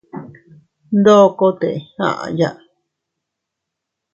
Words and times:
Ndokote 1.01 1.69
aʼya. 2.07 2.49